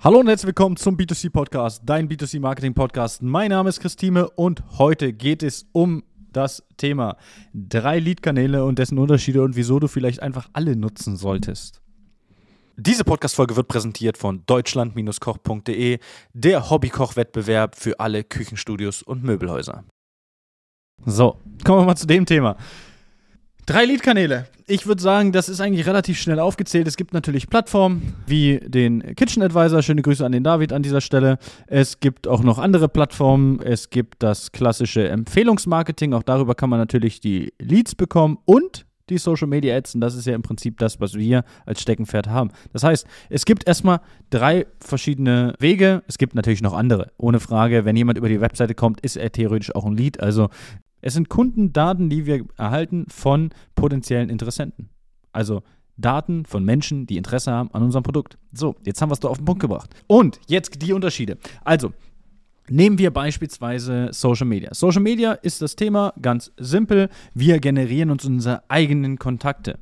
[0.00, 3.20] Hallo und herzlich willkommen zum B2C Podcast, dein B2C Marketing Podcast.
[3.20, 7.16] Mein Name ist Christine und heute geht es um das Thema
[7.52, 11.82] drei Lead-Kanäle und dessen Unterschiede und wieso du vielleicht einfach alle nutzen solltest.
[12.76, 15.98] Diese Podcast-Folge wird präsentiert von deutschland-koch.de,
[16.32, 19.82] der Hobbykoch-Wettbewerb für alle Küchenstudios und Möbelhäuser.
[21.06, 22.56] So, kommen wir mal zu dem Thema.
[23.68, 24.46] Drei Lead-Kanäle.
[24.66, 26.88] Ich würde sagen, das ist eigentlich relativ schnell aufgezählt.
[26.88, 29.82] Es gibt natürlich Plattformen wie den Kitchen Advisor.
[29.82, 31.36] Schöne Grüße an den David an dieser Stelle.
[31.66, 33.60] Es gibt auch noch andere Plattformen.
[33.60, 36.14] Es gibt das klassische Empfehlungsmarketing.
[36.14, 39.96] Auch darüber kann man natürlich die Leads bekommen und die Social Media Ads.
[39.96, 42.50] Und das ist ja im Prinzip das, was wir als Steckenpferd haben.
[42.72, 46.02] Das heißt, es gibt erstmal drei verschiedene Wege.
[46.06, 47.10] Es gibt natürlich noch andere.
[47.18, 50.20] Ohne Frage, wenn jemand über die Webseite kommt, ist er theoretisch auch ein Lead.
[50.20, 50.48] Also
[51.00, 54.88] es sind Kundendaten, die wir erhalten von potenziellen Interessenten.
[55.32, 55.62] Also
[55.96, 58.38] Daten von Menschen, die Interesse haben an unserem Produkt.
[58.52, 59.90] So, jetzt haben wir es doch auf den Punkt gebracht.
[60.06, 61.38] Und jetzt die Unterschiede.
[61.64, 61.92] Also,
[62.70, 64.74] Nehmen wir beispielsweise Social Media.
[64.74, 67.08] Social Media ist das Thema ganz simpel.
[67.32, 69.78] Wir generieren uns unsere eigenen Kontakte.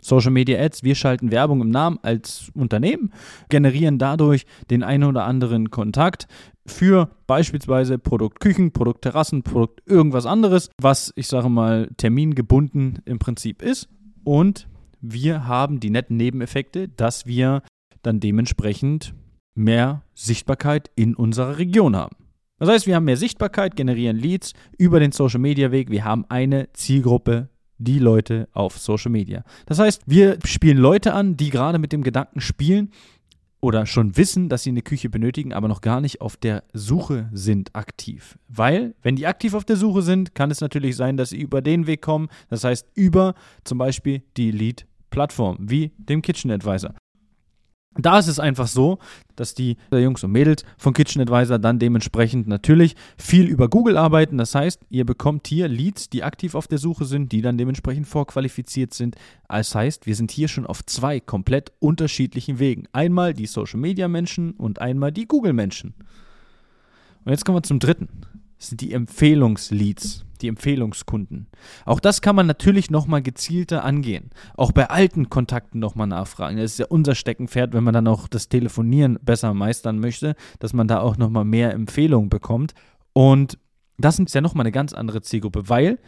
[0.00, 3.12] Social Media Ads, wir schalten Werbung im Namen als Unternehmen,
[3.48, 6.26] generieren dadurch den einen oder anderen Kontakt
[6.66, 13.18] für beispielsweise Produkt Küchen, Produkt Terrassen, Produkt irgendwas anderes, was ich sage mal termingebunden im
[13.18, 13.88] Prinzip ist.
[14.24, 14.68] Und
[15.00, 17.62] wir haben die netten Nebeneffekte, dass wir
[18.02, 19.14] dann dementsprechend
[19.54, 22.16] mehr Sichtbarkeit in unserer Region haben.
[22.58, 25.90] Das heißt, wir haben mehr Sichtbarkeit, generieren Leads über den Social Media Weg.
[25.90, 29.42] Wir haben eine Zielgruppe die Leute auf Social Media.
[29.64, 32.90] Das heißt, wir spielen Leute an, die gerade mit dem Gedanken spielen
[33.60, 37.28] oder schon wissen, dass sie eine Küche benötigen, aber noch gar nicht auf der Suche
[37.32, 38.38] sind aktiv.
[38.48, 41.60] Weil, wenn die aktiv auf der Suche sind, kann es natürlich sein, dass sie über
[41.60, 42.28] den Weg kommen.
[42.48, 46.94] Das heißt, über zum Beispiel die Lead-Plattform, wie dem Kitchen Advisor.
[47.96, 48.98] Da ist es einfach so,
[49.34, 54.38] dass die Jungs und Mädels von Kitchen Advisor dann dementsprechend natürlich viel über Google arbeiten.
[54.38, 58.06] Das heißt, ihr bekommt hier Leads, die aktiv auf der Suche sind, die dann dementsprechend
[58.06, 59.16] vorqualifiziert sind.
[59.48, 62.84] Das heißt, wir sind hier schon auf zwei komplett unterschiedlichen Wegen.
[62.92, 65.94] Einmal die Social Media Menschen und einmal die Google Menschen.
[67.24, 68.08] Und jetzt kommen wir zum dritten.
[68.56, 71.46] Das sind die Empfehlungsleads die Empfehlungskunden.
[71.84, 74.30] Auch das kann man natürlich nochmal gezielter angehen.
[74.56, 76.56] Auch bei alten Kontakten nochmal nachfragen.
[76.56, 80.72] Das ist ja unser Steckenpferd, wenn man dann auch das Telefonieren besser meistern möchte, dass
[80.72, 82.74] man da auch nochmal mehr Empfehlungen bekommt.
[83.12, 83.58] Und
[83.98, 85.98] das ist ja nochmal eine ganz andere Zielgruppe, weil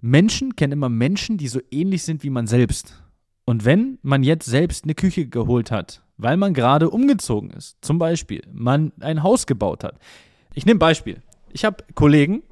[0.00, 3.02] Menschen kennen immer Menschen, die so ähnlich sind wie man selbst.
[3.44, 7.98] Und wenn man jetzt selbst eine Küche geholt hat, weil man gerade umgezogen ist, zum
[7.98, 9.98] Beispiel man ein Haus gebaut hat.
[10.54, 11.22] Ich nehme Beispiel.
[11.52, 12.42] Ich habe Kollegen,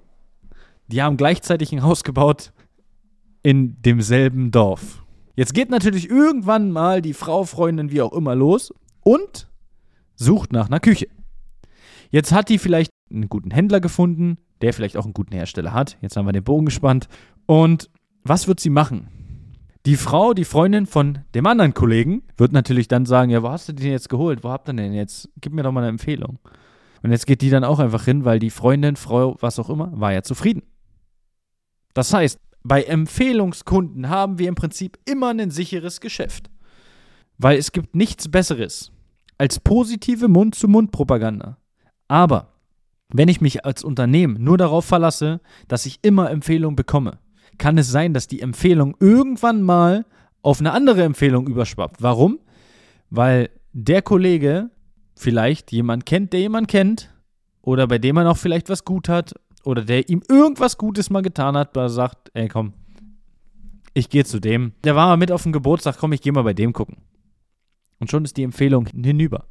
[0.91, 2.53] die haben gleichzeitig ein Haus gebaut
[3.43, 5.03] in demselben Dorf.
[5.37, 9.49] Jetzt geht natürlich irgendwann mal die Frau, Freundin, wie auch immer los und
[10.15, 11.07] sucht nach einer Küche.
[12.11, 15.97] Jetzt hat die vielleicht einen guten Händler gefunden, der vielleicht auch einen guten Hersteller hat.
[16.03, 17.09] Jetzt haben wir den Bogen gespannt.
[17.47, 17.89] Und
[18.23, 19.09] was wird sie machen?
[19.87, 23.69] Die Frau, die Freundin von dem anderen Kollegen, wird natürlich dann sagen: Ja, wo hast
[23.69, 24.45] du den jetzt geholt?
[24.45, 25.31] Wo habt ihr den jetzt?
[25.41, 26.39] Gib mir doch mal eine Empfehlung.
[27.03, 29.91] Und jetzt geht die dann auch einfach hin, weil die Freundin, Frau, was auch immer,
[29.99, 30.63] war ja zufrieden.
[31.95, 36.51] Das heißt, bei Empfehlungskunden haben wir im Prinzip immer ein sicheres Geschäft.
[37.39, 38.93] Weil es gibt nichts Besseres
[39.39, 41.57] als positive Mund-zu-Mund-Propaganda.
[42.09, 42.53] Aber
[43.13, 47.19] wenn ich mich als Unternehmen nur darauf verlasse, dass ich immer Empfehlungen bekomme,
[47.57, 50.05] kann es sein, dass die Empfehlung irgendwann mal
[50.43, 52.03] auf eine andere Empfehlung überschwappt.
[52.03, 52.39] Warum?
[53.09, 54.71] Weil der Kollege
[55.17, 57.11] vielleicht jemand kennt, der jemand kennt,
[57.63, 59.35] oder bei dem man auch vielleicht was gut hat
[59.65, 62.73] oder der ihm irgendwas Gutes mal getan hat, sagt, ey komm,
[63.95, 64.73] ich gehe zu dem.
[64.85, 66.99] Der war mal mit auf dem Geburtstag, komm, ich gehe mal bei dem gucken.
[67.99, 69.47] Und schon ist die Empfehlung hinüber.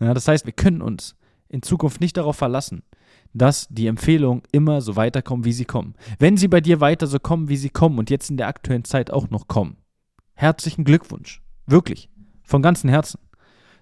[0.00, 1.16] Ja, das heißt, wir können uns
[1.48, 2.82] in Zukunft nicht darauf verlassen,
[3.32, 5.94] dass die Empfehlungen immer so weiterkommen, wie sie kommen.
[6.18, 8.84] Wenn sie bei dir weiter so kommen, wie sie kommen und jetzt in der aktuellen
[8.84, 9.76] Zeit auch noch kommen,
[10.34, 11.42] herzlichen Glückwunsch.
[11.66, 12.08] Wirklich.
[12.42, 13.20] Von ganzem Herzen.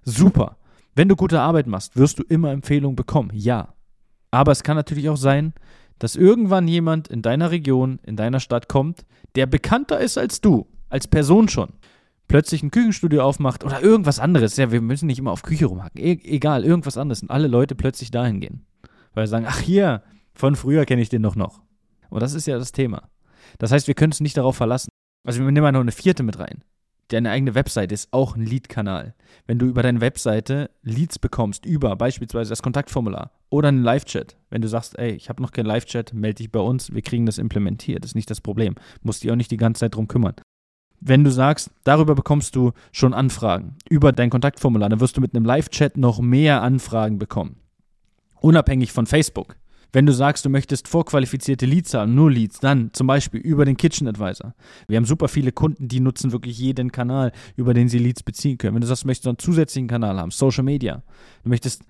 [0.04, 0.58] Super.
[0.94, 3.30] Wenn du gute Arbeit machst, wirst du immer Empfehlungen bekommen.
[3.32, 3.74] Ja.
[4.32, 5.52] Aber es kann natürlich auch sein,
[6.00, 9.04] dass irgendwann jemand in deiner Region, in deiner Stadt kommt,
[9.36, 11.74] der bekannter ist als du, als Person schon.
[12.26, 14.56] Plötzlich ein Küchenstudio aufmacht oder irgendwas anderes.
[14.56, 16.02] Ja, wir müssen nicht immer auf Küche rumhacken.
[16.02, 17.22] E egal, irgendwas anderes.
[17.22, 18.64] Und alle Leute plötzlich dahin gehen.
[19.12, 20.02] Weil sie sagen, ach hier,
[20.34, 21.60] von früher kenne ich den doch noch.
[22.08, 23.10] Und das ist ja das Thema.
[23.58, 24.88] Das heißt, wir können uns nicht darauf verlassen.
[25.24, 26.64] Also wir nehmen mal noch eine vierte mit rein
[27.12, 29.14] deine eigene Webseite ist auch ein Lead-Kanal.
[29.46, 34.62] Wenn du über deine Webseite Leads bekommst, über beispielsweise das Kontaktformular oder einen Live-Chat, wenn
[34.62, 37.38] du sagst, ey, ich habe noch keinen Live-Chat, melde dich bei uns, wir kriegen das
[37.38, 38.74] implementiert, ist nicht das Problem.
[39.02, 40.34] Musst dich auch nicht die ganze Zeit drum kümmern.
[41.00, 45.34] Wenn du sagst, darüber bekommst du schon Anfragen, über dein Kontaktformular, dann wirst du mit
[45.34, 47.56] einem Live-Chat noch mehr Anfragen bekommen.
[48.40, 49.56] Unabhängig von Facebook.
[49.92, 53.76] Wenn du sagst, du möchtest vorqualifizierte Leads haben, nur Leads, dann zum Beispiel über den
[53.76, 54.54] Kitchen Advisor.
[54.88, 58.56] Wir haben super viele Kunden, die nutzen wirklich jeden Kanal, über den sie Leads beziehen
[58.56, 58.74] können.
[58.74, 61.02] Wenn du sagst, du möchtest einen zusätzlichen Kanal haben, Social Media.
[61.42, 61.82] Du möchtest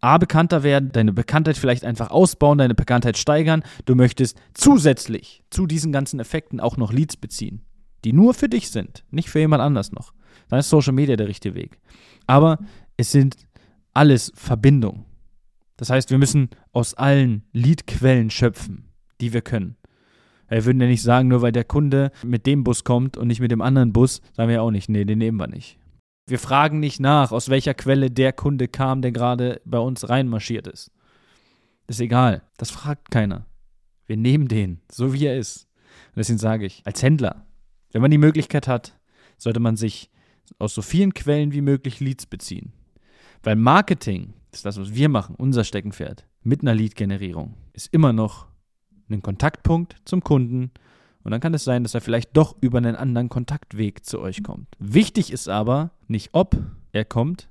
[0.00, 3.62] A, bekannter werden, deine Bekanntheit vielleicht einfach ausbauen, deine Bekanntheit steigern.
[3.84, 7.62] Du möchtest zusätzlich zu diesen ganzen Effekten auch noch Leads beziehen,
[8.04, 10.12] die nur für dich sind, nicht für jemand anders noch.
[10.48, 11.78] Dann ist Social Media der richtige Weg.
[12.26, 12.58] Aber
[12.96, 13.36] es sind
[13.94, 15.04] alles Verbindungen.
[15.82, 18.84] Das heißt, wir müssen aus allen Leadquellen schöpfen,
[19.20, 19.74] die wir können.
[20.48, 23.40] Wir würden ja nicht sagen, nur weil der Kunde mit dem Bus kommt und nicht
[23.40, 25.80] mit dem anderen Bus, sagen wir auch nicht, nee, den nehmen wir nicht.
[26.28, 30.68] Wir fragen nicht nach, aus welcher Quelle der Kunde kam, der gerade bei uns reinmarschiert
[30.68, 30.92] ist.
[31.88, 33.46] Ist egal, das fragt keiner.
[34.06, 35.66] Wir nehmen den, so wie er ist.
[36.10, 37.44] Und deswegen sage ich, als Händler,
[37.90, 39.00] wenn man die Möglichkeit hat,
[39.36, 40.12] sollte man sich
[40.60, 42.72] aus so vielen Quellen wie möglich Leads beziehen.
[43.42, 48.46] Weil Marketing, ist das, was wir machen, unser Steckenpferd, mit einer Lead-Generierung, ist immer noch
[49.10, 50.70] ein Kontaktpunkt zum Kunden
[51.24, 54.42] und dann kann es sein, dass er vielleicht doch über einen anderen Kontaktweg zu euch
[54.42, 54.68] kommt.
[54.78, 56.56] Wichtig ist aber nicht, ob
[56.92, 57.48] er kommt,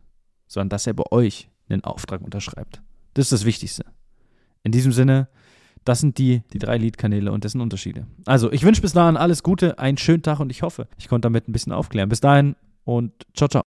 [0.48, 2.82] sondern dass er bei euch einen Auftrag unterschreibt.
[3.14, 3.86] Das ist das Wichtigste.
[4.64, 5.30] In diesem Sinne,
[5.86, 8.06] das sind die, die drei Lead-Kanäle und dessen Unterschiede.
[8.26, 11.26] Also, ich wünsche bis dahin alles Gute, einen schönen Tag und ich hoffe, ich konnte
[11.26, 12.10] damit ein bisschen aufklären.
[12.10, 13.71] Bis dahin und ciao, ciao.